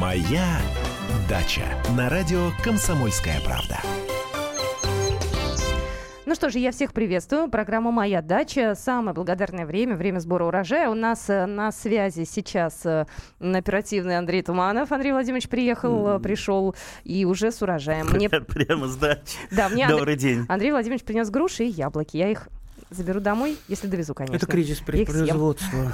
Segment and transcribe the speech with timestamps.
[0.00, 0.58] Моя
[1.28, 1.60] дача
[1.94, 3.80] на радио Комсомольская правда.
[6.24, 7.50] Ну что же, я всех приветствую.
[7.50, 8.74] Программа «Моя дача».
[8.74, 10.88] Самое благодарное время, время сбора урожая.
[10.88, 13.04] У нас э, на связи сейчас э,
[13.40, 14.90] оперативный Андрей Туманов.
[14.90, 16.20] Андрей Владимирович приехал, mm.
[16.22, 18.06] пришел и уже с урожаем.
[18.06, 18.30] Мне...
[18.30, 19.36] Прямо с дачи.
[19.50, 20.22] Да, мне Добрый Анд...
[20.22, 20.46] день.
[20.48, 22.16] Андрей Владимирович принес груши и яблоки.
[22.16, 22.48] Я их
[22.88, 24.36] заберу домой, если довезу, конечно.
[24.36, 25.92] Это кризис производства.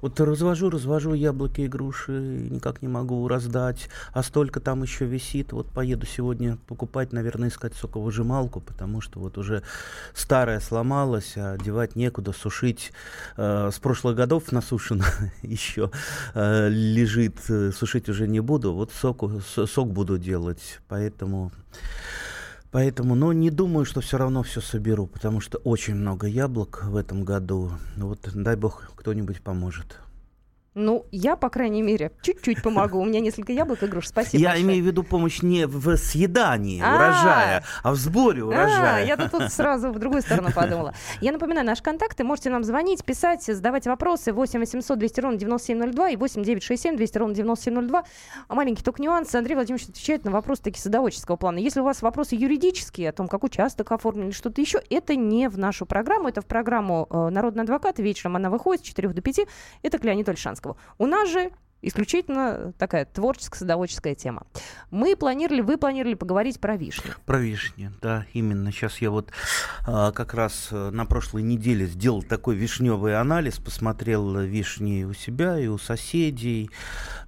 [0.00, 5.52] Вот развожу, развожу яблоки и груши, никак не могу раздать, а столько там еще висит.
[5.52, 9.62] Вот поеду сегодня покупать, наверное, искать соковыжималку, потому что вот уже
[10.14, 12.92] старая сломалась, а девать некуда, сушить.
[13.36, 15.04] Э, с прошлых годов насушено
[15.42, 15.90] еще
[16.34, 18.74] э, лежит, э, сушить уже не буду.
[18.74, 21.52] Вот соку, сок буду делать, поэтому...
[22.76, 26.96] Поэтому, но не думаю, что все равно все соберу, потому что очень много яблок в
[26.96, 27.70] этом году.
[27.96, 29.98] Вот дай бог кто-нибудь поможет.
[30.78, 33.00] Ну, я, по крайней мере, чуть-чуть помогу.
[33.00, 34.08] У меня несколько яблок и груш.
[34.08, 34.42] Спасибо.
[34.42, 36.96] Я имею в виду помощь не в съедании а.
[36.96, 39.06] урожая, а в сборе а, урожая.
[39.06, 40.92] Я тут сразу в другую сторону подумала.
[41.22, 42.24] Я напоминаю, наши контакты.
[42.24, 44.34] Можете нам звонить, писать, задавать вопросы.
[44.34, 48.04] 8 800 200 ровно 9702 и 8 967 200 ровно 9702.
[48.46, 49.34] А маленький только нюанс.
[49.34, 51.56] Андрей Владимирович отвечает на вопросы такие садоводческого плана.
[51.56, 55.48] Если у вас вопросы юридические, о том, как участок оформлен или что-то еще, это не
[55.48, 56.28] в нашу программу.
[56.28, 57.98] Это в программу э, «Народный адвокат».
[57.98, 59.40] Вечером она выходит с 4 до 5.
[59.80, 60.32] Это к Леониду
[60.66, 60.76] Зеленского.
[60.98, 61.50] У нас же
[61.82, 64.46] исключительно такая творческая, садоводческая тема.
[64.90, 67.12] Мы планировали, вы планировали поговорить про вишни.
[67.26, 68.72] Про вишни, да, именно.
[68.72, 69.30] Сейчас я вот
[69.86, 75.60] а, как раз э, на прошлой неделе сделал такой вишневый анализ, посмотрел вишни у себя
[75.60, 76.70] и у соседей.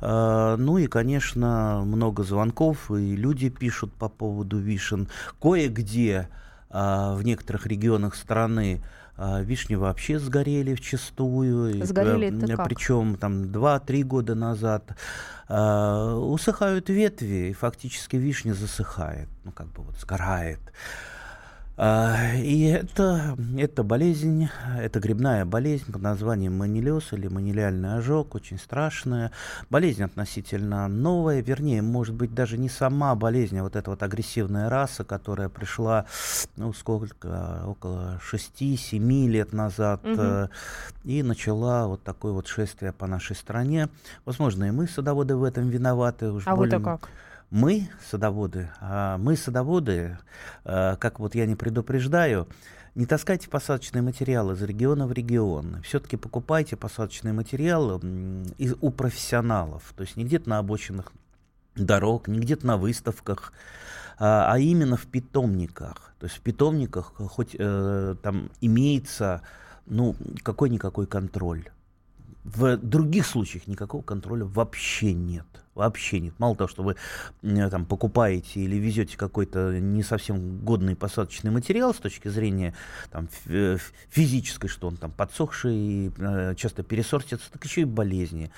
[0.00, 5.08] А, ну и, конечно, много звонков, и люди пишут по поводу вишен.
[5.40, 6.28] Кое-где
[6.70, 8.82] а, в некоторых регионах страны
[9.20, 11.84] а, вишни вообще сгорели в чистую.
[11.84, 12.68] Сгорели это как?
[12.68, 14.84] Причем там 2-3 года назад.
[15.48, 20.60] А, усыхают ветви, и фактически вишня засыхает, ну как бы вот сгорает.
[21.80, 28.58] А, и это, это болезнь, это грибная болезнь под названием манилиоз или манилиальный ожог, очень
[28.58, 29.30] страшная.
[29.70, 34.68] Болезнь относительно новая, вернее, может быть, даже не сама болезнь, а вот эта вот агрессивная
[34.68, 36.06] раса, которая пришла,
[36.56, 40.50] ну, сколько, около 6-7 лет назад, угу.
[41.04, 43.88] и начала вот такое вот шествие по нашей стране.
[44.24, 46.32] Возможно, и мы, садоводы, в этом виноваты.
[46.32, 46.78] Уж а более...
[46.78, 47.08] вы-то как?
[47.50, 50.18] Мы, садоводы, а мы, садоводы,
[50.64, 52.48] а, как вот я не предупреждаю,
[52.94, 55.80] не таскайте посадочные материалы из региона в регион.
[55.82, 58.00] Все-таки покупайте посадочные материалы
[58.80, 59.92] у профессионалов.
[59.96, 61.12] То есть не где-то на обочинах
[61.76, 63.52] дорог, не где-то на выставках,
[64.18, 66.12] а, а именно в питомниках.
[66.18, 69.42] То есть в питомниках хоть э, там имеется
[69.86, 71.68] ну, какой-никакой контроль.
[72.54, 75.44] В других случаях никакого контроля вообще нет.
[75.74, 76.34] Вообще нет.
[76.38, 76.96] Мало того, что вы
[77.70, 82.74] там покупаете или везете какой-то не совсем годный посадочный материал с точки зрения
[83.10, 83.28] там,
[84.08, 88.50] физической, что он там подсохший э, часто пересортится, так еще и болезни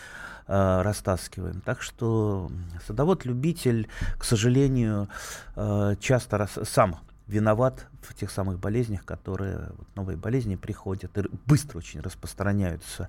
[0.47, 1.61] э, растаскиваем.
[1.61, 2.51] Так что
[2.87, 5.09] садовод-любитель, к сожалению,
[5.57, 7.01] э, часто рас, сам
[7.31, 13.09] виноват в тех самых болезнях, которые, вот новые болезни приходят и быстро очень распространяются.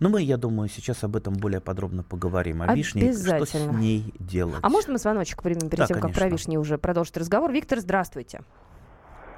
[0.00, 2.62] Но мы, я думаю, сейчас об этом более подробно поговорим.
[2.62, 4.60] О вишне, что с ней делать.
[4.62, 6.08] А можно мы звоночек примем перед да, тем, конечно.
[6.08, 7.52] как про вишни уже продолжить разговор?
[7.52, 8.42] Виктор, здравствуйте.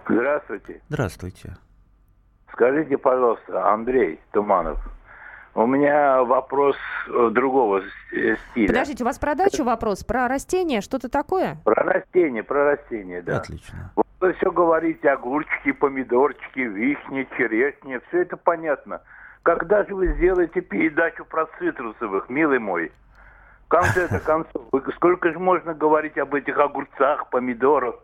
[0.09, 0.81] Здравствуйте.
[0.89, 1.57] Здравствуйте.
[2.53, 4.79] Скажите, пожалуйста, Андрей Туманов,
[5.55, 6.77] у меня вопрос
[7.09, 7.83] э, другого
[8.13, 8.69] э, стиля.
[8.69, 11.59] Подождите, у вас про дачу вопрос, про растения, что-то такое?
[11.65, 13.39] Про растения, про растения, да.
[13.39, 13.93] Отлично.
[14.23, 19.01] Вы все говорите, огурчики, помидорчики, вишни, черешни, все это понятно.
[19.43, 22.93] Когда же вы сделаете передачу про цитрусовых, милый мой?
[23.67, 27.97] В конце-то концов, вы, сколько же можно говорить об этих огурцах, помидорах?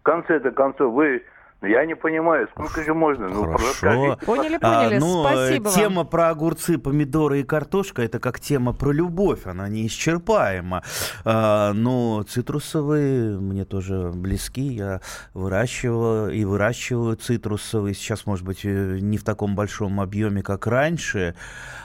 [0.00, 1.22] В конце-то концов, вы
[1.62, 3.28] я не понимаю, сколько же можно?
[3.28, 4.18] Ну, Хорошо.
[4.26, 4.94] Поняли, поняли.
[4.94, 6.06] А, ну, Спасибо Тема вам.
[6.08, 10.82] про огурцы, помидоры и картошка, это как тема про любовь, она неисчерпаема.
[11.24, 15.00] А, но цитрусовые мне тоже близки, я
[15.34, 17.94] выращиваю и выращиваю цитрусовые.
[17.94, 21.34] Сейчас, может быть, э, не в таком большом объеме, как раньше.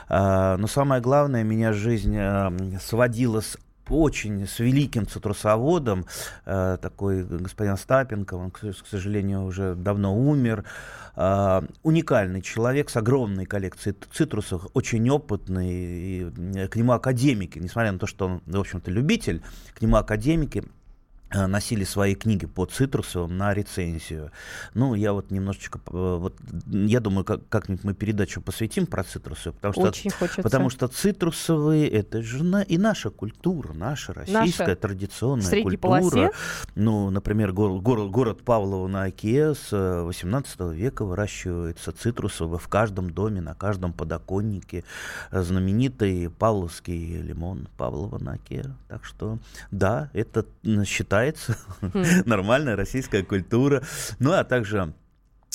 [0.08, 3.56] А, но самое главное, меня жизнь а, сводила с
[3.88, 6.06] очень с великим цитрусоводом,
[6.44, 10.64] э, такой господин Стапенко, он, к, к сожалению, уже давно умер,
[11.16, 17.98] э, уникальный человек с огромной коллекцией цитрусов, очень опытный, и к нему академики, несмотря на
[17.98, 19.42] то, что он, в общем-то, любитель,
[19.74, 20.81] к нему академики Э,
[21.34, 24.30] носили свои книги по цитрусовым на рецензию.
[24.74, 26.36] Ну, я вот немножечко, э, вот,
[26.66, 30.42] я думаю, как, как-нибудь мы передачу посвятим про цитрусовые, потому что, Очень хочется.
[30.42, 34.76] потому что цитрусовые это же на, и наша культура, наша российская Наша.
[34.76, 35.76] традиционная культура.
[36.00, 36.30] полосе?
[36.74, 42.68] Ну, например, гор- гор- город Павлово на Оке с э, 18 века выращивается цитрусовые в
[42.68, 44.84] каждом доме, на каждом подоконнике.
[45.30, 48.64] Э, Знаменитый павловский лимон Павлова на Оке.
[48.88, 49.38] Так что,
[49.70, 50.44] да, это
[50.84, 51.21] считается
[51.80, 52.04] Хм.
[52.26, 53.82] нормальная российская культура.
[54.18, 54.94] Ну, а также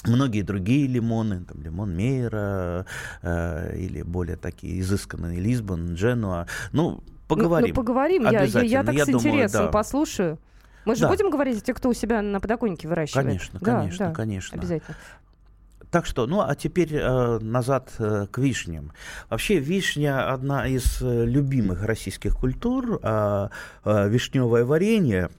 [0.06, 2.86] многие другие лимоны, там лимон Мейера
[3.22, 6.48] э, или более такие изысканные Лисбон, Дженуа.
[6.72, 7.70] Ну, поговорим.
[7.70, 8.24] Ну, ну, поговорим.
[8.24, 9.72] Я, я, я так Я с думаю, интересом да.
[9.72, 10.40] послушаю.
[10.86, 11.10] Мы же Да.
[11.10, 13.26] будем говорить о тех, кто у себя на подоконнике выращивает?
[13.28, 14.58] Конечно, Да, конечно, да, конечно.
[14.58, 14.96] Обязательно.
[15.92, 18.92] Так что, ну а теперь э, назад э, к вишням.
[19.30, 23.00] Вообще вишня одна из э, любимых российских культур.
[23.04, 23.50] А,
[23.84, 25.30] а, вишневое варенье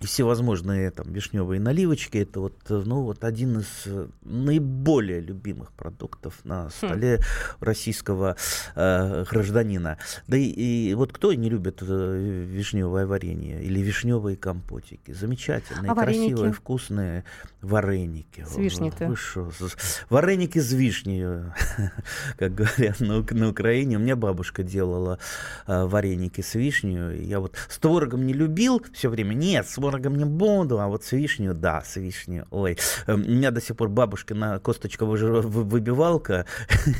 [0.00, 5.72] и всевозможные там вишневые наливочки это вот э, ну вот один из э, наиболее любимых
[5.72, 7.20] продуктов на столе
[7.60, 8.36] российского
[8.76, 9.98] э, гражданина.
[10.28, 15.10] Да и, и вот кто не любит э, вишневое варенье или вишневые компотики?
[15.12, 16.28] Замечательные, А вареники?
[16.30, 17.24] красивые, вкусные
[17.60, 18.44] вареники.
[18.48, 19.14] С вишней-то.
[19.16, 21.24] С- Вареники с вишней,
[22.38, 23.96] как говорят на, на Украине.
[23.96, 25.18] У меня бабушка делала
[25.66, 27.24] э, вареники с вишней.
[27.24, 29.34] Я вот с творогом не любил все время.
[29.34, 32.42] Нет, с творогом не буду, а вот с вишней, да, с вишней.
[32.50, 32.76] Ой,
[33.06, 36.46] Э, у меня до сих пор бабушкина косточка-выбивалка.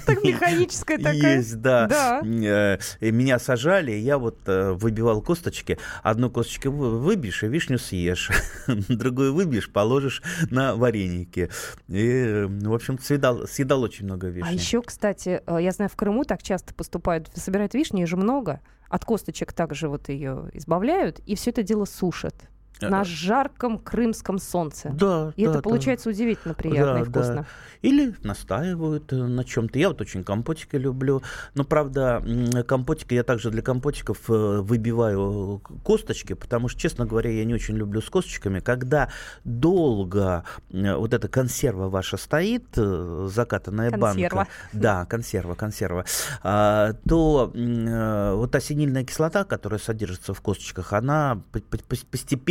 [0.06, 1.36] Так механическая такая.
[1.36, 1.86] Есть, да.
[1.86, 2.20] Да.
[2.24, 5.78] Э, и Меня сажали, и я вот э, выбивал косточки.
[6.02, 8.30] Одну косточку вы- выбьешь, и вишню съешь.
[8.88, 11.50] Другую выбьешь, положишь на вареники.
[11.88, 14.48] И, в общем, съедал, съедал очень много вишни.
[14.48, 18.16] А еще, кстати, э, я знаю, в Крыму так часто поступают, собирают вишни, их же
[18.16, 18.60] много.
[18.88, 22.34] От косточек также вот ее избавляют, и все это дело сушат
[22.80, 24.90] на жарком крымском солнце.
[24.94, 25.62] Да, И да, это да.
[25.62, 27.34] получается удивительно приятно Да, и вкусно.
[27.34, 27.46] да.
[27.82, 29.78] Или настаивают э, на чем-то.
[29.80, 31.22] Я вот очень компотики люблю.
[31.54, 32.22] Но, правда,
[32.68, 37.76] компотики, я также для компотиков э, выбиваю косточки, потому что, честно говоря, я не очень
[37.76, 38.60] люблю с косточками.
[38.60, 39.08] Когда
[39.44, 44.36] долго э, вот эта консерва ваша стоит, э, закатанная Консерва.
[44.36, 46.04] банка, да, консерва, консерва,
[46.42, 52.06] а, то э, вот та синильная кислота, которая содержится в косточках, она по- по- пос-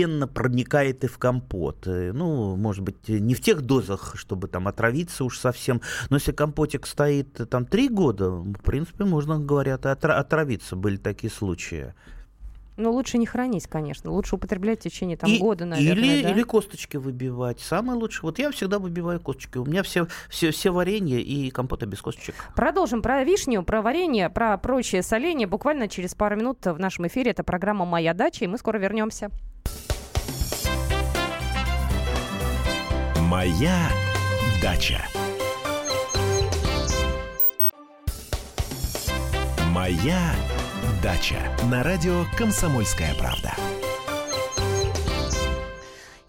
[0.07, 1.87] постепенно проникает и в компот.
[1.87, 6.31] Э, Ну, может быть, не в тех дозах, чтобы там отравиться уж совсем, но если
[6.31, 10.75] компотик стоит э, там три года, в принципе, можно, говорят, отравиться.
[10.75, 11.93] Были такие случаи.
[12.79, 14.11] Но лучше не хранить, конечно.
[14.11, 16.03] Лучше употреблять в течение там, И- года, наверное.
[16.03, 16.29] или, да?
[16.29, 17.59] или косточки выбивать.
[17.59, 18.21] Самое лучшее.
[18.21, 19.57] Вот я всегда выбиваю косточки.
[19.57, 22.35] У меня все, все, все варенье и компоты без косточек.
[22.55, 25.47] Продолжим про вишню, про варенье, про прочее соление.
[25.47, 27.31] Буквально через пару минут в нашем эфире.
[27.31, 29.31] Это программа «Моя дача», и мы скоро вернемся.
[33.29, 33.89] Моя
[34.61, 35.01] дача.
[39.73, 40.31] Моя
[41.03, 41.35] дача.
[41.69, 43.51] На радио Комсомольская правда.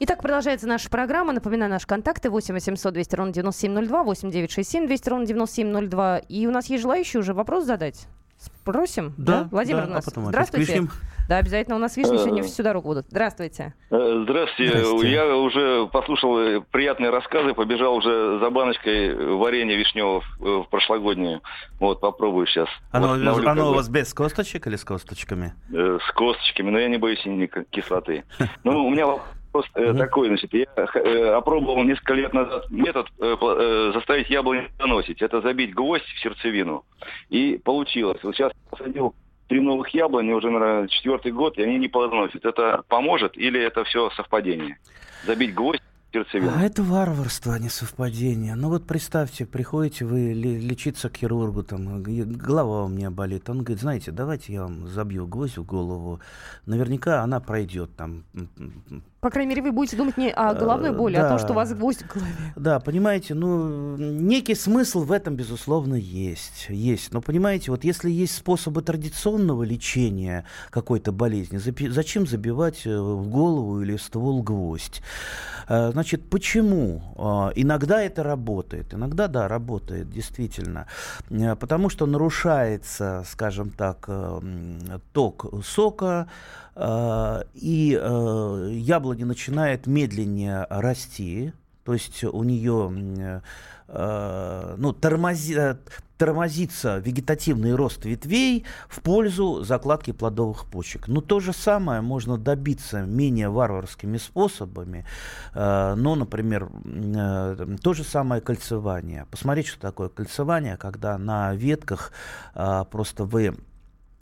[0.01, 1.33] Итак, продолжается наша программа.
[1.33, 6.19] Напоминаю, наши контакты 8 800 200 ровно 9702, 8 967 200 ровно 9702.
[6.19, 8.09] И у нас есть желающие уже вопрос задать.
[8.39, 9.15] Спросим?
[9.17, 10.05] Владимир да, у нас.
[10.05, 10.73] а потом Здравствуйте.
[10.73, 10.91] вишням.
[11.29, 11.77] Да, обязательно.
[11.77, 12.47] У нас вишни сегодня Э.
[12.47, 13.07] всю дорогу будут.
[13.11, 13.75] Здравствуйте.
[13.91, 14.79] Э, Здравствуйте.
[14.85, 15.11] Здрасте.
[15.13, 21.41] Я уже послушал э, приятные рассказы, побежал уже за баночкой варенья вишневого в в прошлогоднее.
[21.81, 22.69] Вот, попробую сейчас.
[22.93, 25.53] Оно, Восстановлю оно как у вас без косточек или с косточками?
[25.73, 27.23] э, с косточками, но я не боюсь
[27.71, 28.25] кислоты.
[28.65, 29.99] Ну, у меня вопрос э, Мгм.
[29.99, 35.21] такой, значит, я э, опробовал несколько лет назад метод э, э, заставить яблоню доносить.
[35.21, 36.85] Это забить гвоздь в сердцевину.
[37.29, 38.19] И получилось.
[38.23, 39.15] Вот сейчас посадил
[39.49, 42.45] три новых яблони уже, наверное, четвертый год, и они не плодоносят.
[42.45, 44.79] Это поможет или это все совпадение?
[45.27, 46.53] Забить гвоздь сердцевину.
[46.57, 48.55] А это варварство, а не совпадение.
[48.55, 53.51] Ну вот представьте, приходите вы ле- лечиться к хирургу, там, голова у меня болит.
[53.51, 56.21] Он говорит, знаете, давайте я вам забью гвоздь в голову.
[56.67, 58.25] Наверняка она пройдет там.
[59.21, 61.45] По крайней мере, вы будете думать не о Э, головной боли, а о том, да.
[61.45, 62.33] что у вас гвоздь в голове.
[62.57, 66.67] Да, понимаете, ну, некий смысл в этом, безусловно, есть.
[66.69, 67.13] Есть.
[67.13, 71.59] Но, понимаете, вот если есть способы традиционного лечения какой-то болезни,
[71.89, 75.03] зачем забивать э, в голову или в ствол гвоздь?
[75.69, 77.03] Э, Значит, почему?
[77.57, 78.95] Иногда это работает.
[78.95, 80.87] Иногда, да, работает, действительно.
[81.31, 84.41] Э, Потому что нарушается, скажем так, э,
[85.13, 91.53] ток сока, э, и э, яблоня начинает медленнее расти,
[91.85, 93.43] то есть у нее
[93.89, 95.77] э, ну, тормози, э,
[96.19, 101.09] тормозится вегетативный рост ветвей в пользу закладки плодовых почек.
[101.09, 105.07] Но то же самое можно добиться менее варварскими способами.
[105.55, 109.27] Э, ну, например, э, то же самое кольцевание.
[109.31, 112.13] Посмотрите, что такое кольцевание, когда на ветках
[112.55, 113.68] э, просто вы Э,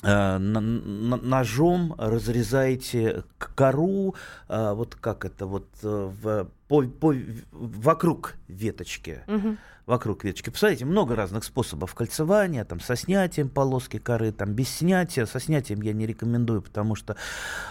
[0.03, 4.15] ножом разрезаете кору,
[4.49, 7.14] э, вот как это вот э, в, по, по,
[7.52, 9.23] вокруг веточки.
[9.26, 9.56] Угу
[9.87, 10.50] вокруг веточки.
[10.50, 15.26] Посмотрите, много разных способов кольцевания, там, со снятием полоски коры, там, без снятия.
[15.26, 17.16] Со снятием я не рекомендую, потому что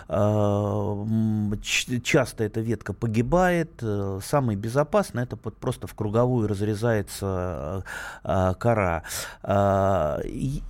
[0.08, 3.72] э, часто эта ветка погибает.
[3.82, 7.84] Э, самый безопасный это вот просто в круговую разрезается
[8.24, 9.04] э, кора.
[9.44, 10.22] Э,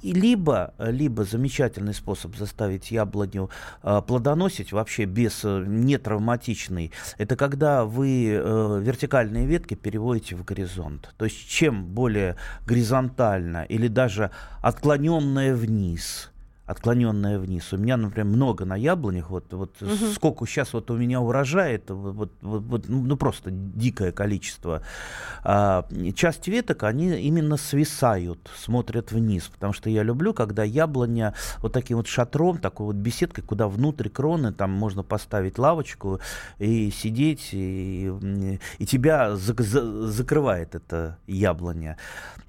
[0.01, 3.51] либо, либо замечательный способ заставить яблоню
[3.83, 11.13] э, плодоносить вообще без э, нетравматичный, это когда вы э, вертикальные ветки переводите в горизонт.
[11.17, 14.31] То есть чем более горизонтально или даже
[14.61, 16.31] отклоненная вниз,
[16.65, 17.71] отклоненная вниз.
[17.73, 20.11] У меня, например, много на яблонях, вот, вот угу.
[20.13, 24.81] сколько сейчас вот у меня урожает, вот, вот, вот, ну просто дикое количество.
[25.43, 31.73] А, часть веток, они именно свисают, смотрят вниз, потому что я люблю, когда яблоня вот
[31.73, 36.19] таким вот шатром, такой вот беседкой, куда внутрь кроны, там можно поставить лавочку
[36.57, 41.97] и сидеть, и, и тебя за, за, закрывает эта яблоня.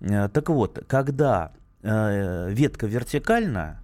[0.01, 3.81] Э, так вот, когда э, ветка вертикальна,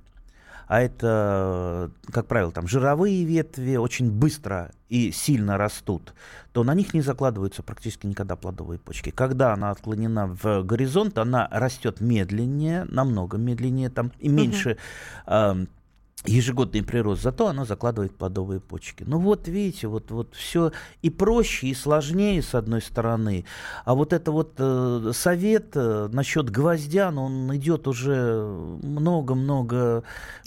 [0.66, 6.14] а это, как правило, там жировые ветви очень быстро и сильно растут,
[6.52, 9.10] то на них не закладываются практически никогда плодовые почки.
[9.10, 14.78] Когда она отклонена в горизонт, она растет медленнее, намного медленнее, там и меньше
[15.26, 15.66] угу
[16.24, 19.04] ежегодный прирост, зато оно закладывает плодовые почки.
[19.06, 23.44] Ну вот видите, вот, вот все и проще, и сложнее с одной стороны.
[23.84, 28.44] А вот это вот э, совет э, насчет гвоздян, он идет уже
[28.82, 30.04] много-много,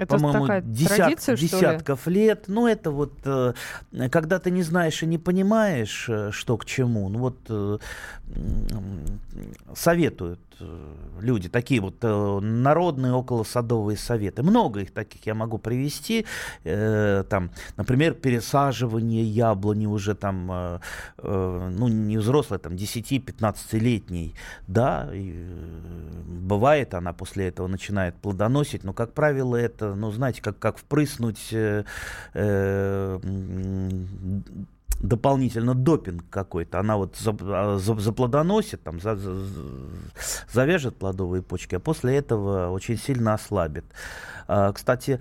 [0.07, 2.45] по-моему, десят, десятков лет.
[2.47, 3.53] Ну это вот, э,
[4.11, 7.77] когда ты не знаешь и не понимаешь, э, что к чему, ну вот э,
[9.75, 14.43] советуют э, люди, такие вот э, народные околосадовые советы.
[14.43, 16.25] Много их таких я могу привести.
[16.63, 20.79] Э, там, например, пересаживание яблони уже там, э,
[21.17, 24.35] э, ну, не взрослой, там, 10-15-летней,
[24.67, 30.41] да, и, э, бывает, она после этого начинает плодоносить, но, как правило, это, ну, знаете,
[30.41, 31.83] как, как впрыснуть э,
[32.33, 33.19] э,
[34.99, 36.79] дополнительно допинг какой-то.
[36.79, 39.35] Она вот а, заплодоносит, там, за, за,
[40.51, 43.85] завяжет плодовые почки, а после этого очень сильно ослабит.
[44.47, 45.19] А, кстати,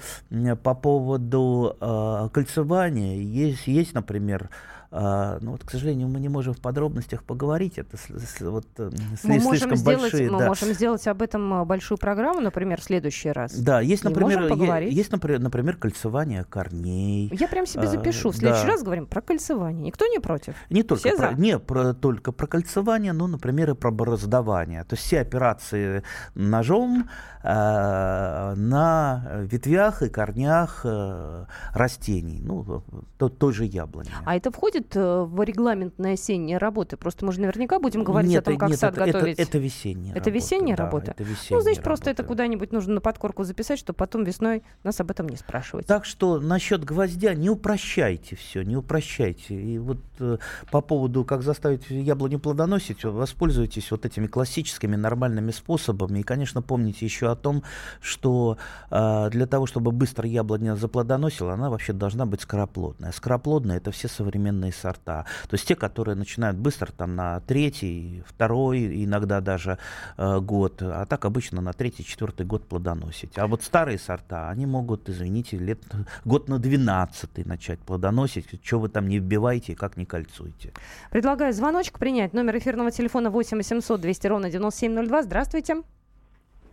[0.62, 4.50] по поводу а, кольцевания, есть, есть например,
[4.96, 7.78] а, ну вот, к сожалению, мы не можем в подробностях поговорить.
[7.78, 7.96] Это
[8.42, 8.90] вот э,
[9.24, 10.30] мы можем сделать, большие.
[10.30, 10.46] Мы да.
[10.46, 13.58] можем сделать об этом а, большую программу, например, в следующий раз.
[13.58, 17.28] Да, есть, например, есть, есть например, например, кольцевание корней.
[17.32, 18.30] Я прям себе запишу.
[18.30, 18.68] В следующий да.
[18.68, 19.84] раз говорим про кольцевание.
[19.84, 20.54] Никто не против.
[20.70, 21.40] Не только все про, за.
[21.40, 24.84] не про, только про кольцевание, но, например, и про бороздование.
[24.84, 26.04] То есть все операции
[26.36, 27.08] ножом
[27.42, 32.84] э, на ветвях и корнях э, растений, ну,
[33.18, 34.10] то, той же яблони.
[34.24, 36.96] А это входит входит э, в регламентные осенние работы?
[36.96, 39.38] Просто мы же наверняка будем говорить нет, о том, как нет, сад это, готовить.
[39.38, 41.10] Это, это весенняя Это работа, весенняя да, работа?
[41.12, 41.82] Это весенняя ну, значит, работа.
[41.82, 45.86] просто это куда-нибудь нужно на подкорку записать, чтобы потом весной нас об этом не спрашивать.
[45.86, 49.54] Так что насчет гвоздя не упрощайте все, не упрощайте.
[49.54, 50.38] И вот э,
[50.70, 56.20] по поводу, как заставить яблоню плодоносить, воспользуйтесь вот этими классическими нормальными способами.
[56.20, 57.62] И, конечно, помните еще о том,
[58.00, 58.58] что
[58.90, 63.12] э, для того, чтобы быстро яблоня заплодоносила, она вообще должна быть скороплодная.
[63.12, 65.24] Скороплодная– это все современные сорта.
[65.48, 69.78] То есть те, которые начинают быстро там на третий, второй, иногда даже
[70.16, 73.38] э, год, а так обычно на третий, четвертый год плодоносить.
[73.38, 75.80] А вот старые сорта, они могут, извините, лет,
[76.24, 78.44] год на двенадцатый начать плодоносить.
[78.62, 80.72] Что вы там не вбиваете и как не кольцуете.
[81.10, 82.32] Предлагаю звоночек принять.
[82.32, 85.22] Номер эфирного телефона 8 800 200 ровно 9702.
[85.22, 85.82] Здравствуйте.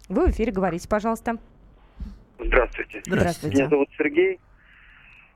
[0.10, 1.38] Вы в эфире, говорите, пожалуйста.
[2.40, 3.02] Здравствуйте.
[3.06, 3.56] Здравствуйте.
[3.56, 4.40] Меня зовут Сергей.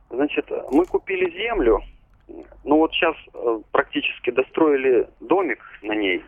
[0.09, 1.81] Значит, мы купили землю
[2.63, 6.23] ну вот сейчас э, практически достроили домик на ней,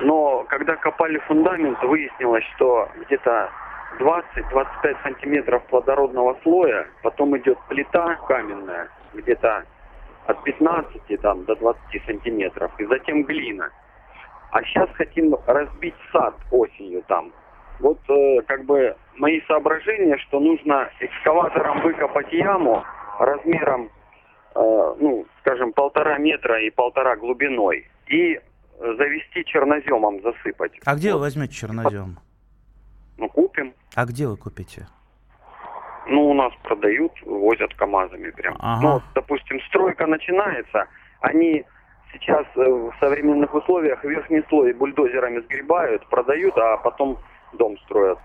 [0.00, 3.50] но когда копали фундамент, выяснилось, что где-то
[3.98, 9.64] 20-25 сантиметров плодородного слоя, потом идет плита каменная, где-то
[10.26, 13.70] от 15 там, до 20 сантиметров, и затем глина.
[14.52, 17.32] А сейчас хотим разбить сад осенью там.
[17.78, 22.84] Вот э, как бы мои соображения, что нужно экскаватором выкопать яму
[23.18, 23.90] размером
[24.54, 27.86] ну, скажем, полтора метра и полтора глубиной.
[28.08, 28.40] и
[28.80, 30.72] завести черноземом, засыпать.
[30.84, 31.18] А где вот.
[31.18, 32.18] вы возьмете чернозем?
[33.18, 33.74] Ну, купим.
[33.94, 34.86] А где вы купите?
[36.06, 38.56] Ну, у нас продают, возят КАМАЗами прям.
[38.58, 38.82] Ага.
[38.82, 40.86] Ну, допустим, стройка начинается,
[41.20, 41.64] они
[42.12, 47.18] сейчас э, в современных условиях верхний слой бульдозерами сгребают, продают, а потом
[47.52, 48.18] дом строят.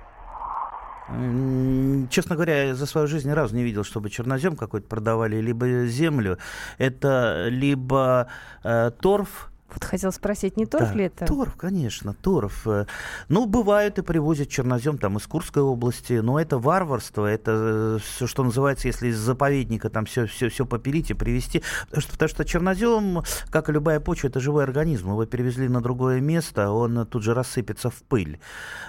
[1.08, 5.86] Честно говоря, я за свою жизнь ни разу не видел, чтобы чернозем какой-то продавали, либо
[5.86, 6.40] землю.
[6.80, 8.28] Это либо
[8.64, 11.26] э, торф, вот хотел спросить, не торф да, ли это?
[11.26, 12.68] Торф, конечно, торф.
[12.68, 12.86] Э,
[13.30, 18.28] ну, бывает и привозят чернозем там из Курской области, но это варварство, это э, все,
[18.28, 21.64] что называется, если из заповедника там все, все, все попилить и привезти.
[21.86, 25.10] Потому что, потому что чернозем, как и любая почва, это живой организм.
[25.10, 28.40] Его перевезли на другое место, он тут же рассыпется в пыль.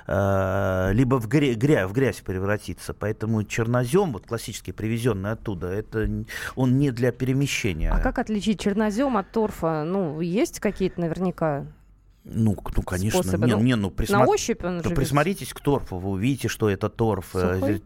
[0.07, 2.93] Э, либо в, гря, гря, в грязь превратится.
[2.93, 6.07] Поэтому чернозем, вот классический, привезенный оттуда, это
[6.55, 7.91] он не для перемещения.
[7.91, 9.85] А как отличить чернозем от торфа?
[9.85, 11.65] Ну, есть какие-то наверняка
[12.29, 13.47] ну, ну, конечно, способы.
[13.47, 14.19] не, ну, не, ну, присма...
[14.19, 17.37] на ощупь он ну, присмотритесь к торфу, вы увидите, что это торф.
[17.37, 17.81] Э, Сухой?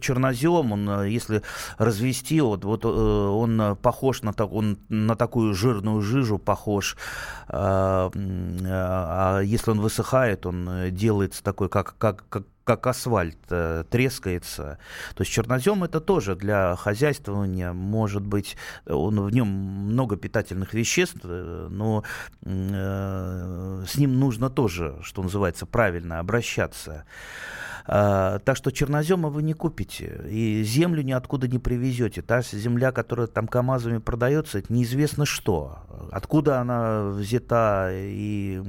[0.00, 1.42] Чернозем, он, э, если
[1.78, 6.96] развести, вот, вот э, он похож на, так, он на такую жирную жижу, похож.
[7.46, 14.78] А, а если он высыхает, он делается такой, как, как, как как асфальт э, трескается.
[15.14, 18.56] То есть чернозем это тоже для хозяйствования, может быть,
[18.86, 22.02] он, в нем много питательных веществ, э, но
[22.42, 27.04] э, с ним нужно тоже, что называется, правильно обращаться.
[27.86, 32.22] А, так что чернозема вы не купите, и землю ниоткуда не привезете.
[32.22, 35.78] Та земля, которая там КАМАЗами продается, это неизвестно что.
[36.10, 38.62] Откуда она взята, и,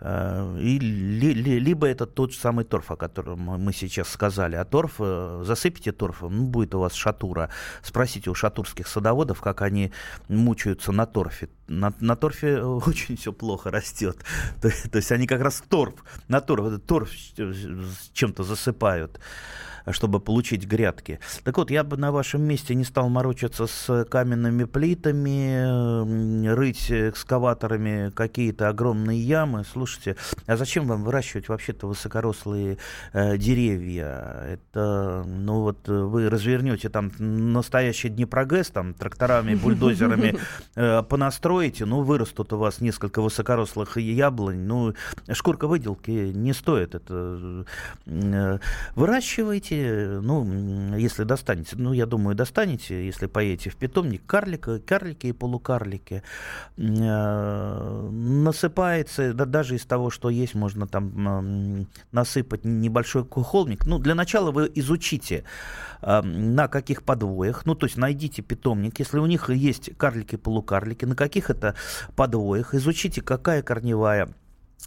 [0.00, 4.56] а, и ли, ли, либо это тот же самый торф, о котором мы сейчас сказали.
[4.56, 7.48] А торф, э, засыпите торфом, ну, будет у вас шатура.
[7.82, 9.92] Спросите у шатурских садоводов, как они
[10.28, 11.48] мучаются на торфе.
[11.66, 14.16] На, на торфе очень все плохо растет.
[14.62, 15.94] То, то есть они как раз торф,
[16.28, 17.10] на торф, торф
[18.12, 19.18] чем-то засыпают
[19.92, 21.20] чтобы получить грядки.
[21.44, 28.10] Так вот, я бы на вашем месте не стал морочиться с каменными плитами, рыть экскаваторами
[28.10, 29.64] какие-то огромные ямы.
[29.70, 30.16] Слушайте,
[30.46, 32.78] а зачем вам выращивать вообще-то высокорослые
[33.12, 34.44] э, деревья?
[34.48, 40.36] Это, ну вот, вы развернете там настоящий Днепрогэс, там тракторами, бульдозерами
[40.76, 44.94] э, понастроите, ну, вырастут у вас несколько высокорослых яблонь, ну,
[45.32, 47.64] шкурка выделки не стоит это.
[48.06, 48.58] Э,
[49.82, 55.32] выращивайте ну, если достанете, ну, я думаю, достанете, если поедете в питомник, карлика, карлики и
[55.32, 56.22] полукарлики.
[56.76, 63.86] Э, насыпается, да, даже из того, что есть, можно там насыпать небольшой холмик.
[63.86, 65.44] Ну, для начала вы изучите,
[66.02, 71.14] э, на каких подвоях, ну, то есть найдите питомник, если у них есть карлики-полукарлики, на
[71.14, 71.74] каких это
[72.16, 74.28] подвоях, изучите, какая корневая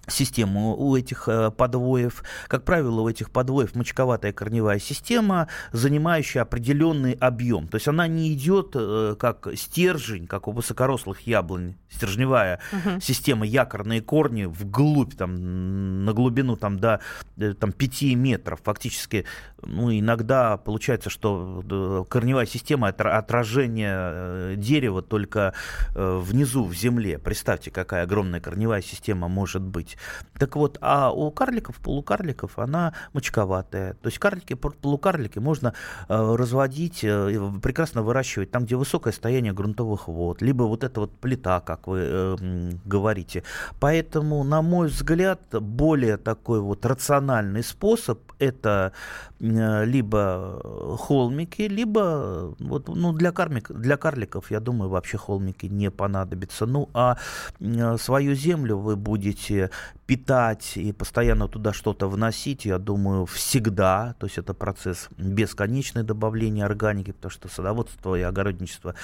[0.07, 2.23] систему у этих э, подвоев.
[2.47, 7.67] Как правило, у этих подвоев мочковатая корневая система, занимающая определенный объем.
[7.67, 12.99] То есть она не идет э, как стержень, как у высокорослых яблонь, стержневая угу.
[12.99, 16.99] система, якорные корни вглубь, там, на глубину там, до
[17.37, 18.59] э, там, 5 метров.
[18.63, 19.25] Фактически,
[19.61, 25.53] ну, иногда получается, что корневая система это отражение дерева только
[25.93, 27.19] внизу, в земле.
[27.19, 29.97] Представьте, какая огромная корневая система может быть быть.
[30.39, 33.93] Так вот, а у карликов, полукарликов, она мочковатая.
[33.93, 35.73] То есть карлики, полукарлики можно
[36.09, 41.11] э, разводить, э, прекрасно выращивать там, где высокое состояние грунтовых вод, либо вот эта вот
[41.11, 43.43] плита, как вы э, говорите.
[43.79, 48.91] Поэтому, на мой взгляд, более такой вот рациональный способ это
[49.39, 50.61] э, либо
[50.97, 56.65] холмики, либо вот, ну, для, кармик, для карликов, я думаю, вообще холмики не понадобятся.
[56.65, 57.17] Ну, а
[57.59, 59.69] э, свою землю вы будете
[60.05, 64.15] питать и постоянно туда что-то вносить, я думаю, всегда.
[64.19, 68.95] То есть это процесс бесконечное добавления органики, потому что садоводство и огородничество,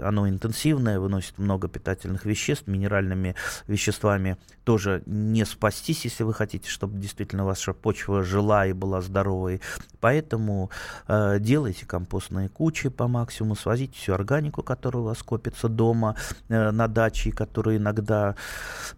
[0.00, 3.34] оно интенсивное, выносит много питательных веществ, минеральными
[3.66, 9.60] веществами тоже не спастись, если вы хотите, чтобы действительно ваша почва жила и была здоровой.
[10.00, 10.70] Поэтому
[11.08, 16.14] э, делайте компостные кучи по максимуму, свозите всю органику, которая у вас копится дома,
[16.48, 18.36] э, на даче, которую иногда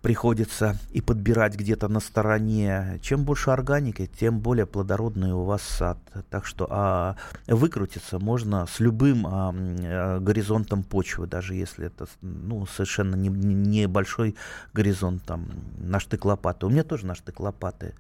[0.03, 2.99] приходится и подбирать где-то на стороне.
[3.03, 5.99] Чем больше органики, тем более плодородный у вас сад.
[6.31, 7.17] Так что а,
[7.47, 14.33] выкрутиться можно с любым а, а, горизонтом почвы, даже если это ну, совершенно небольшой не,
[14.33, 14.37] не
[14.75, 16.67] горизонт, там, на штык лопаты.
[16.67, 17.95] У меня тоже на штык лопаты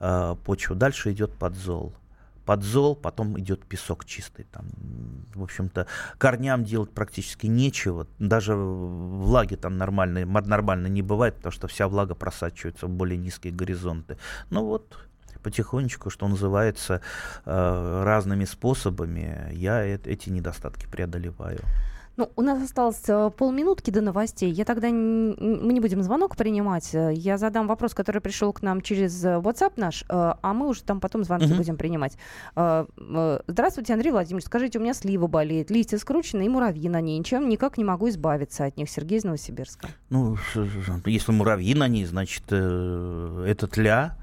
[0.00, 0.76] а, почва.
[0.76, 1.94] Дальше идет подзол
[2.48, 4.44] подзол, потом идет песок чистый.
[4.44, 4.64] Там,
[5.34, 8.06] в общем-то, корням делать практически нечего.
[8.18, 13.52] Даже влаги там нормальной, нормально не бывает, потому что вся влага просачивается в более низкие
[13.52, 14.16] горизонты.
[14.48, 14.96] Ну вот,
[15.42, 17.02] потихонечку, что называется,
[17.44, 21.60] э, разными способами я эти недостатки преодолеваю.
[22.18, 24.50] Ну, у нас осталось э, полминутки до новостей.
[24.50, 26.90] Я тогда мы не будем звонок принимать.
[26.92, 30.98] Я задам вопрос, который пришел к нам через э, WhatsApp наш, а мы уже там
[30.98, 31.56] потом звонки uh-huh.
[31.56, 32.18] будем принимать.
[33.46, 34.46] Здравствуйте, Андрей Владимирович.
[34.46, 37.16] Скажите, у меня слива болеет, листья скручены и муравьи на ней.
[37.16, 38.90] Ничем никак не могу избавиться от них.
[38.90, 39.88] Сергей из Новосибирска.
[40.10, 40.36] Ну,
[41.06, 44.16] если муравьи на ней, значит, это тля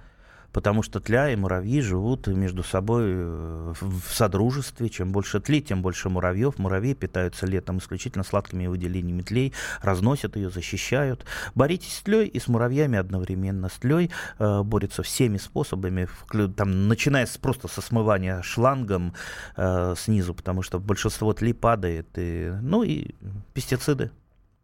[0.55, 4.89] потому что тля и муравьи живут между собой э, в содружестве.
[4.89, 6.57] Чем больше тли, тем больше муравьев.
[6.57, 11.25] Муравьи питаются летом исключительно сладкими выделениями тлей, разносят ее, защищают.
[11.55, 13.67] Боритесь с тлей и с муравьями одновременно.
[13.67, 16.07] С тлей э, борются всеми способами,
[16.55, 19.13] там, начиная с, просто со смывания шлангом
[19.57, 22.07] э, снизу, потому что большинство тли падает.
[22.15, 23.13] И, ну и
[23.53, 24.09] пестициды.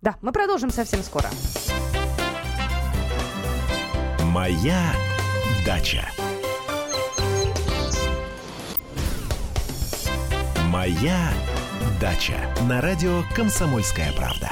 [0.01, 1.27] Да, мы продолжим совсем скоро.
[4.23, 4.93] Моя
[5.65, 6.07] Дача.
[10.71, 11.29] Моя
[11.99, 12.33] дача
[12.67, 14.49] на радио Комсомольская правда.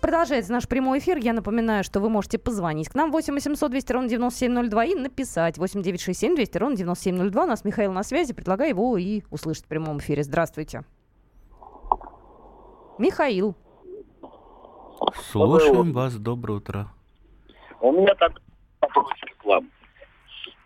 [0.00, 1.16] Продолжается наш прямой эфир.
[1.16, 5.58] Я напоминаю, что вы можете позвонить к нам 8 800 200 ровно 9702 и написать
[5.58, 7.42] 8 967 200 ровно 9702.
[7.42, 8.34] У нас Михаил на связи.
[8.34, 10.22] Предлагаю его и услышать в прямом эфире.
[10.22, 10.84] Здравствуйте.
[12.98, 13.56] Михаил.
[15.32, 16.14] Слушаем вас.
[16.14, 16.92] Доброе утро.
[17.82, 18.32] У меня так
[18.80, 19.68] вопросик к вам.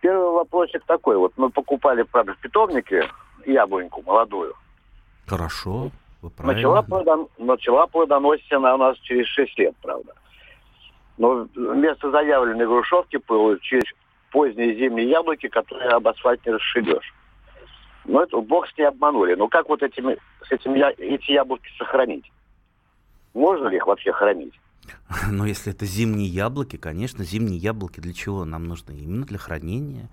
[0.00, 1.16] Первый вопросик такой.
[1.16, 3.08] Вот мы покупали, правда, в питомнике
[3.46, 4.54] яблоньку молодую.
[5.26, 7.28] Хорошо, вы Начала, плодон...
[7.38, 10.12] Начала плодоносить она у нас через 6 лет, правда.
[11.16, 13.84] Но вместо заявленной грушевки было через
[14.30, 17.14] поздние зимние яблоки, которые об асфальт не расшибешь.
[18.04, 19.34] Но это бог с ней обманули.
[19.34, 22.30] Но как вот этими, с этим я, эти яблоки сохранить?
[23.32, 24.54] Можно ли их вообще хранить?
[25.30, 28.92] Но если это зимние яблоки, конечно, зимние яблоки для чего нам нужны?
[28.92, 30.10] Именно для хранения.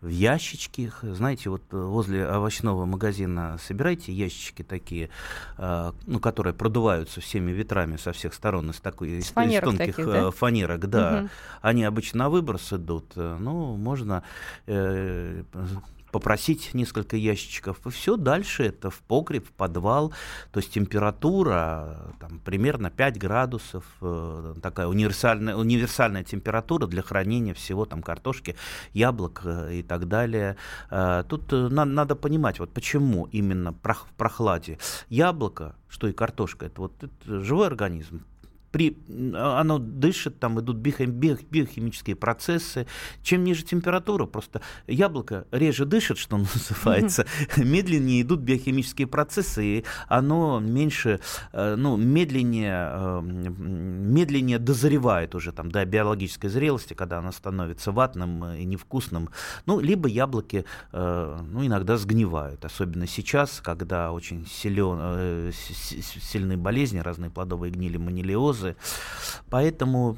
[0.00, 5.10] В ящички, знаете, вот возле овощного магазина собирайте ящички такие,
[5.56, 10.06] э, ну, которые продуваются всеми ветрами со всех сторон из такой из, из тонких таких,
[10.06, 10.30] да?
[10.30, 11.18] фанерок, да.
[11.22, 11.28] Угу.
[11.62, 13.16] Они обычно на выброс идут.
[13.16, 14.22] Ну, можно
[14.68, 15.42] э,
[16.10, 20.12] попросить несколько ящичков, и все, дальше это в погреб, в подвал,
[20.52, 27.84] то есть температура там, примерно 5 градусов, э, такая универсальная, универсальная температура для хранения всего
[27.84, 28.56] там картошки,
[28.92, 30.56] яблок э, и так далее.
[30.90, 36.80] Э, тут на, надо понимать, вот почему именно в прохладе яблоко, что и картошка, это
[36.80, 38.24] вот это живой организм,
[38.70, 38.96] при,
[39.34, 42.86] оно дышит, там идут биохимические процессы.
[43.22, 47.26] Чем ниже температура, просто яблоко реже дышит, что называется,
[47.56, 51.20] медленнее идут биохимические процессы, и оно меньше,
[51.52, 58.52] э, ну, медленнее, э, медленнее дозревает уже там до биологической зрелости, когда оно становится ватным
[58.54, 59.30] и невкусным.
[59.66, 67.30] Ну, либо яблоки, э, ну, иногда сгнивают, особенно сейчас, когда очень силен, сильные болезни, разные
[67.30, 68.76] плодовые гнили, манилиоз, дозы.
[69.50, 70.16] Поэтому,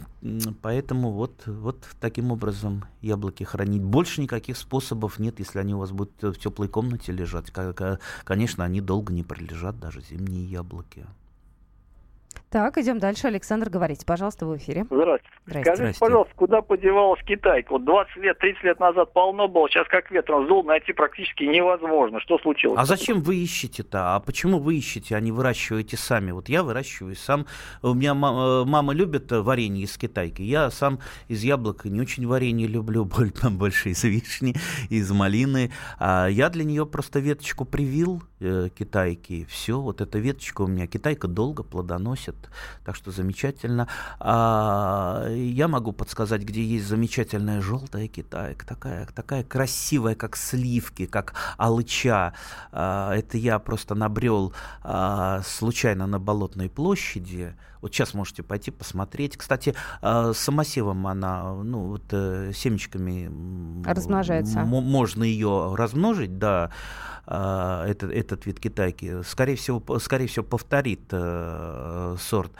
[0.62, 3.82] поэтому вот, вот таким образом яблоки хранить.
[3.82, 7.52] Больше никаких способов нет, если они у вас будут в теплой комнате лежать.
[8.24, 11.06] Конечно, они долго не пролежат, даже зимние яблоки.
[12.50, 13.28] Так, идем дальше.
[13.28, 14.84] Александр, говорите, пожалуйста, в эфире.
[14.90, 15.30] Здравствуйте.
[15.46, 15.76] Здравствуйте.
[15.76, 17.70] Скажите, пожалуйста, куда подевалась Китайка?
[17.70, 22.18] Вот 20 лет, 30 лет назад полно было, сейчас как ветром сдул, найти практически невозможно.
[22.18, 22.76] Что случилось?
[22.76, 24.16] А зачем вы ищете-то?
[24.16, 26.32] А почему вы ищете, а не выращиваете сами?
[26.32, 27.46] Вот я выращиваю сам.
[27.82, 30.42] У меня мама, мама любит варенье из китайки.
[30.42, 33.08] Я сам из яблока не очень варенье люблю,
[33.50, 34.56] больше из вишни,
[34.88, 35.70] из малины.
[36.00, 39.44] А я для нее просто веточку привил э, китайки.
[39.48, 40.88] Все, вот эта веточка у меня.
[40.88, 42.39] Китайка долго плодоносит
[42.84, 43.88] так что замечательно.
[44.18, 51.34] А, я могу подсказать, где есть замечательная желтая китайка, такая, такая красивая, как сливки, как
[51.58, 52.34] алыча.
[52.72, 57.54] А, это я просто набрел а, случайно на Болотной площади.
[57.80, 59.36] Вот сейчас можете пойти посмотреть.
[59.36, 63.30] Кстати, э, самосевом она, ну, вот э, семечками...
[63.86, 64.60] Размножается.
[64.60, 66.70] Можно ее размножить, да,
[67.26, 69.22] э, этот, этот вид китайки.
[69.22, 71.08] Скорее всего, скорее всего повторит
[72.30, 72.52] сорт.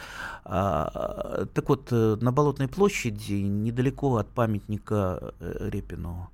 [0.45, 6.31] А, так вот, на Болотной площади, недалеко от памятника Репину,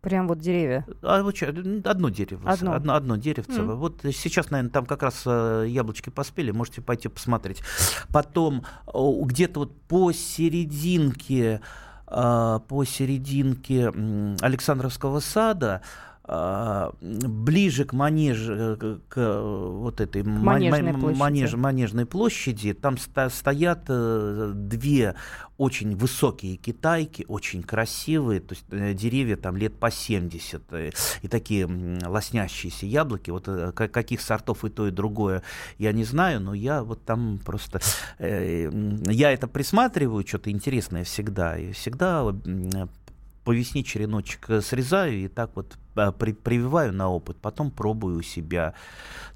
[0.00, 0.86] Прям вот деревья.
[1.02, 2.50] А, вот, одно дерево.
[2.50, 2.72] Одно.
[2.72, 3.60] Одно, одно деревце.
[3.60, 3.74] Mm.
[3.74, 7.62] Вот сейчас, наверное, там как раз э, яблочки поспели, можете пойти посмотреть.
[8.10, 8.64] Потом
[8.94, 11.60] где-то вот посерединке
[12.06, 13.92] по серединке
[14.40, 21.54] Александровского сада, а, ближе к манеж, э, к э, вот этой манежной, манеж, площади.
[21.56, 25.16] манежной площади, там стоят э, две
[25.56, 30.62] очень высокие китайки, очень красивые, то есть деревья там лет по 70,
[31.20, 31.66] и такие
[32.06, 35.42] лоснящиеся яблоки, вот каких сортов и то, и другое,
[35.76, 37.80] я не знаю, но я вот там просто,
[38.18, 42.24] я это присматриваю, что-то интересное всегда, и всегда
[43.44, 48.22] по весне череночек срезаю и так вот а, при, прививаю на опыт, потом пробую у
[48.22, 48.74] себя.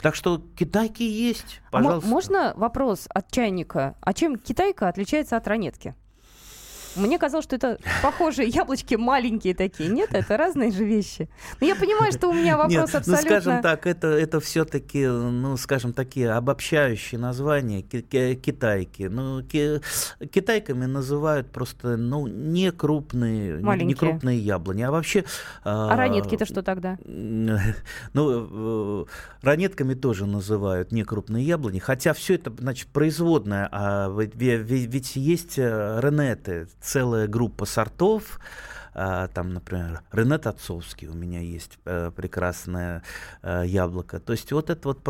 [0.01, 2.09] Так что китайки есть, пожалуйста.
[2.09, 3.97] А можно вопрос от чайника?
[4.01, 5.95] А чем китайка отличается от ранетки?
[6.97, 9.89] Мне казалось, что это похожие яблочки маленькие такие.
[9.89, 11.29] Нет, это разные же вещи.
[11.61, 13.13] Но я понимаю, что у меня вопрос Нет, абсолютно...
[13.15, 19.05] Ну, скажем так, это, это все-таки, ну, скажем, такие обобщающие названия китайки.
[19.05, 19.81] Ну, ки
[20.27, 23.89] китайками называют просто, ну, не крупные, Маленькие.
[23.89, 24.83] не крупные яблони.
[24.83, 25.25] А вообще...
[25.65, 26.99] А, а ранетки-то что тогда?
[28.13, 29.05] Ну, э,
[29.43, 31.79] ранетками тоже называют не крупные яблони.
[31.79, 33.69] Хотя все это, значит, производное.
[33.73, 38.39] А ведь, ведь есть э, ренеты, целая группа сортов.
[38.95, 43.03] А, там, например, Ренет Отцовский у меня есть э, прекрасное
[43.43, 44.21] э, яблоко.
[44.21, 45.03] То есть вот это вот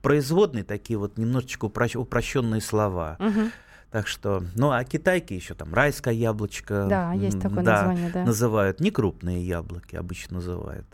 [0.00, 3.18] производные такие вот немножечко упрощенные слова.
[3.20, 3.50] Угу.
[3.90, 6.86] Так что, ну а китайки еще там райское яблочко.
[6.88, 8.24] Да, есть такое да, название, да.
[8.24, 10.86] Называют не крупные яблоки, обычно называют.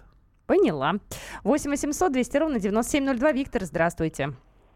[0.47, 0.95] Поняла.
[1.45, 3.33] 8 800 200 ровно 9702.
[3.33, 4.35] Виктор, здравствуйте.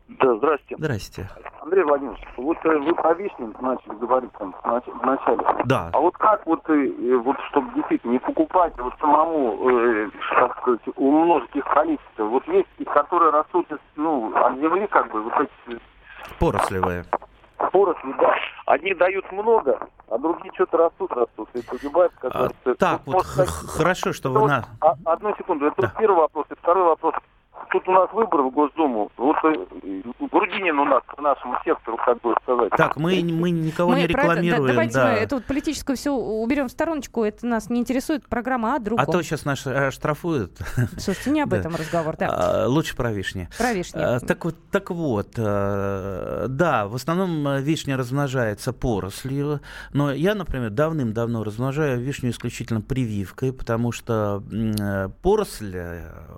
[0.08, 0.76] Да, здрасте.
[0.78, 1.28] Здрасте.
[1.60, 5.44] Андрей Владимирович, вот э, вы про вишню начали говорить там в начале.
[5.64, 5.90] Да.
[5.92, 10.80] А вот как вот, э, вот чтобы действительно не покупать, вот самому, э, так сказать,
[10.94, 12.24] умножить их количество.
[12.24, 13.66] Вот есть которые растут
[13.96, 15.78] ну, от земли, как бы, вот эти...
[16.38, 17.04] Порослевые.
[17.72, 18.34] Поросли, да.
[18.66, 21.48] Одни дают много, а другие что-то растут, растут.
[21.54, 24.64] И погибают, как а, Так, вот, вот хорошо, что вы на...
[24.80, 25.92] А, одну секунду, это да.
[25.98, 26.46] первый вопрос.
[26.50, 27.14] И второй вопрос
[27.70, 29.10] тут у нас выборы в Госдуму.
[29.16, 32.70] Вот э, Грудинин у нас по нашему сектору, как бы сказать.
[32.76, 34.64] Так, мы, мы никого мы не рекламируем.
[34.64, 35.04] Это, давайте да.
[35.06, 37.24] мы эту вот политическую все уберем в стороночку.
[37.24, 38.28] Это нас не интересует.
[38.28, 39.04] Программа о другом.
[39.06, 40.58] А то сейчас нас э, штрафуют.
[40.98, 42.28] Слушайте, не об этом разговор, да.
[42.30, 43.48] А, лучше про вишни.
[43.58, 43.98] Про вишни.
[44.00, 49.60] А, так вот, так вот, а, да, в основном вишня размножается порослью,
[49.92, 54.42] но я, например, давным-давно размножаю вишню исключительно прививкой, потому что
[55.22, 55.76] поросль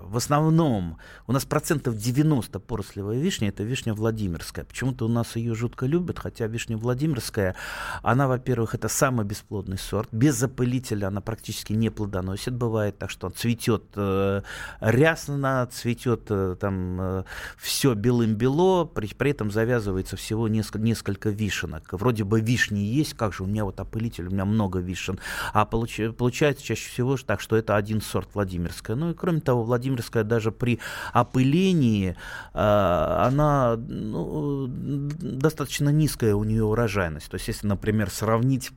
[0.03, 0.97] в основном
[1.29, 4.65] у нас процентов 90 порослевая вишня, это вишня Владимирская.
[4.65, 7.55] Почему-то у нас ее жутко любят, хотя вишня Владимирская,
[8.01, 10.09] она, во-первых, это самый бесплодный сорт.
[10.11, 14.41] Без запылителя она практически не плодоносит, бывает так, что он цветет э,
[14.81, 17.23] рясно, цветет э, там э,
[17.59, 21.93] все белым-бело, при, при этом завязывается всего несколько, несколько вишенок.
[21.93, 25.19] Вроде бы вишни есть, как же у меня вот опылитель, у меня много вишен.
[25.53, 28.95] А получ, получается чаще всего так, что это один сорт Владимирская.
[28.95, 30.79] Ну и кроме того, Владимирская даже при
[31.21, 32.15] опылении,
[32.53, 37.29] а, она ну, достаточно низкая у нее урожайность.
[37.29, 38.71] То есть, если, например, сравнить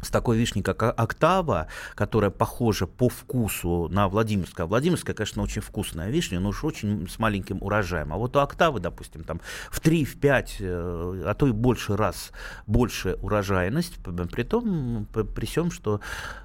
[0.00, 4.64] с такой вишней, как октава, которая похожа по вкусу на Владимирскую.
[4.64, 8.12] А Владимирская, конечно, очень вкусная вишня, но уж очень с маленьким урожаем.
[8.12, 11.96] А вот у октавы, допустим, там в 3, в 5, э, а то и больше
[11.96, 12.32] раз
[12.66, 16.00] больше урожайность, при том, при всем, что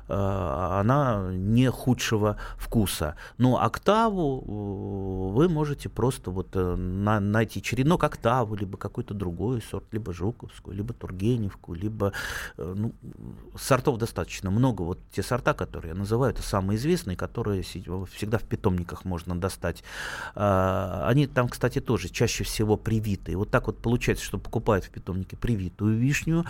[0.08, 3.16] э, она не худшего вкуса.
[3.38, 9.86] Но октаву э, вы можете просто вот на, найти черенок октавы, либо какой-то другой сорт,
[9.92, 12.14] либо жуковскую, либо тургеневку, либо
[12.58, 12.94] ну,
[13.56, 14.82] сортов достаточно много.
[14.84, 19.84] Вот те сорта, которые я называю, это самые известные, которые всегда в питомниках можно достать.
[20.36, 23.38] А, они там, кстати, тоже чаще всего привитые.
[23.38, 26.46] Вот так вот получается, что покупают в питомнике привитую вишню,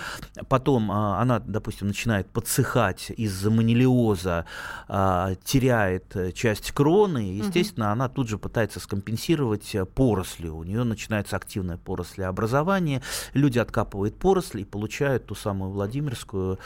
[0.47, 4.45] потом а, она, допустим, начинает подсыхать из-за манилиоза,
[4.87, 7.93] а, теряет часть кроны, и, естественно, угу.
[7.93, 10.55] она тут же пытается скомпенсировать порослью.
[10.57, 13.01] У нее начинается активное порослеобразование,
[13.33, 16.57] люди откапывают поросли и получают ту самую Владимирскую Э,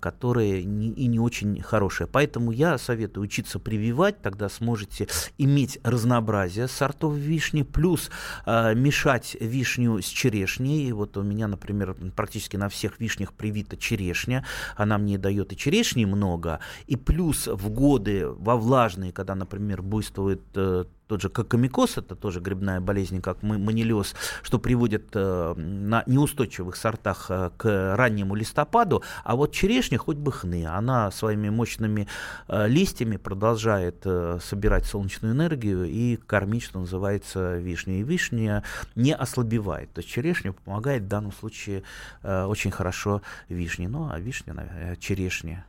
[0.00, 2.06] которые не, и не очень хорошие.
[2.06, 8.10] Поэтому я советую учиться прививать, тогда сможете иметь разнообразие сортов вишни, плюс
[8.44, 10.92] э, мешать вишню с черешней.
[10.92, 14.44] Вот у меня, например, практически на всех вишнях привита черешня,
[14.76, 20.42] она мне дает и черешни много, и плюс в годы во влажные, когда, например, буйствует
[20.54, 26.76] э, тот же кокомикоз, это тоже грибная болезнь, как манилиоз, что приводит э, на неустойчивых
[26.76, 32.08] сортах э, к раннему листопаду, а вот черешня хоть бы хны, она своими мощными
[32.48, 38.00] э, листьями продолжает э, собирать солнечную энергию и кормить, что называется, вишней.
[38.00, 38.62] И вишня
[38.94, 41.82] не ослабевает, то есть черешня помогает в данном случае
[42.22, 45.64] э, очень хорошо вишне, ну а вишня, э, черешня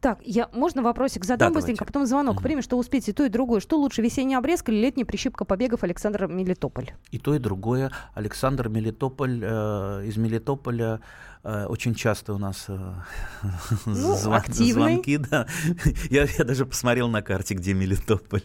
[0.00, 2.36] так, я, можно вопросик задам да, быстренько, потом звонок.
[2.36, 2.42] Угу.
[2.42, 3.60] Время, что успеть и то, и другое.
[3.60, 6.90] Что лучше, весенний обрезк или летняя прищипка побегов Александр Мелитополь?
[7.10, 7.90] И то, и другое.
[8.14, 11.00] Александр Мелитополь э, из Мелитополя
[11.42, 12.76] очень часто у нас э,
[13.86, 15.46] ну, звон, звонки, да.
[16.10, 18.42] Я, я даже посмотрел на карте, где Мелитополь.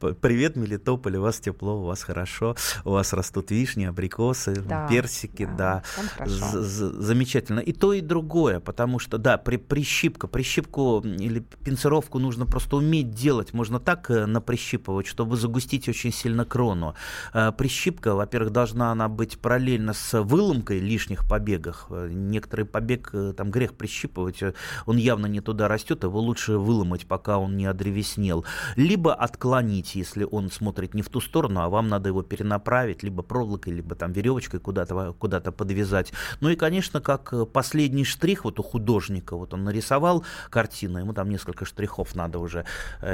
[0.20, 5.48] Привет, Мелитополь, у вас тепло, у вас хорошо, у вас растут вишни, абрикосы, да, персики,
[5.56, 5.82] да.
[6.18, 6.26] да.
[6.26, 7.60] Замечательно.
[7.60, 13.10] И то, и другое, потому что, да, при, прищипка, прищипку или пинцировку нужно просто уметь
[13.10, 13.52] делать.
[13.52, 16.94] Можно так э, наприщипывать, чтобы загустить очень сильно крону.
[17.32, 21.86] Прищипка, во-первых, должна она быть параллельно с выломкой лишних побегов, побегах.
[21.90, 24.54] Э, некоторый побег, э, там грех прищипывать, э,
[24.86, 28.44] он явно не туда растет, его лучше выломать, пока он не одревеснел.
[28.76, 33.22] Либо отклонить, если он смотрит не в ту сторону, а вам надо его перенаправить, либо
[33.22, 36.12] проволокой, либо там веревочкой куда-то куда подвязать.
[36.40, 41.28] Ну и, конечно, как последний штрих вот у художника, вот он нарисовал картину, ему там
[41.28, 42.64] несколько штрихов надо уже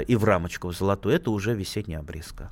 [0.09, 2.51] и в рамочку в золотую, это уже весенняя обрезка.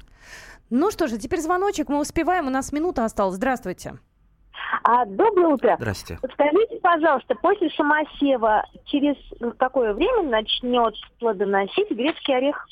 [0.70, 3.36] Ну что же, теперь звоночек, мы успеваем, у нас минута осталась.
[3.36, 3.98] Здравствуйте.
[4.82, 5.76] А, доброе утро.
[5.78, 6.18] Здрасте.
[6.32, 9.16] Скажите, пожалуйста, после самосева через
[9.58, 12.66] какое время начнет плодоносить грецкий орех?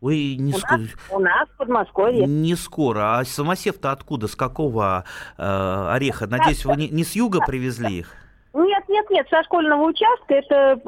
[0.00, 0.78] Ой, не у, скоро.
[0.78, 2.26] Нас, у нас в Подмосковье.
[2.26, 3.18] Не скоро.
[3.18, 4.28] А самосев-то откуда?
[4.28, 5.04] С какого
[5.38, 6.26] э, ореха?
[6.26, 8.14] Надеюсь, вы не, не с юга привезли их?
[8.52, 10.34] Нет, нет, нет, со школьного участка.
[10.34, 10.80] Это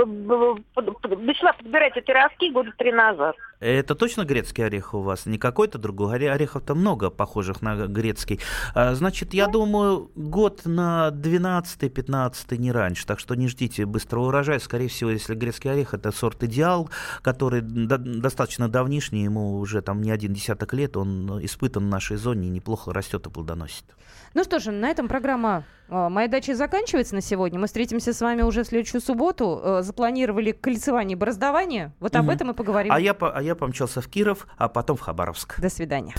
[0.76, 3.36] начала подбирать эти ростки года три назад.
[3.60, 5.26] Это точно грецкий орех у вас?
[5.26, 6.30] Не какой-то другой?
[6.30, 8.38] Орехов-то много похожих на грецкий.
[8.74, 13.04] А, значит, я думаю, год на 12-15 не раньше.
[13.06, 14.60] Так что не ждите быстрого урожая.
[14.60, 16.88] Скорее всего, если грецкий орех, это сорт идеал,
[17.22, 22.16] который до- достаточно давнишний, ему уже там не один десяток лет, он испытан в нашей
[22.16, 23.84] зоне и неплохо растет и плодоносит.
[24.34, 27.58] Ну что же, на этом программа «Моя дача» заканчивается на сегодня.
[27.58, 29.60] Мы встретимся с вами уже в следующую субботу.
[29.62, 31.92] Э, запланировали кольцевание и бороздование.
[32.00, 32.20] Вот угу.
[32.20, 32.92] об этом мы поговорим.
[32.92, 35.60] А я, а я помчался в Киров, а потом в Хабаровск.
[35.60, 36.14] До свидания.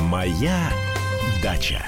[0.00, 0.58] «Моя
[1.42, 1.82] дача».